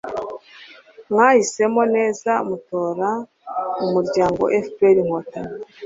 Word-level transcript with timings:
mwahisemo 1.11 1.81
neza 1.95 2.31
mutora 2.47 3.09
umuryango 3.83 4.41
fpr-inkotanyi 4.65 5.57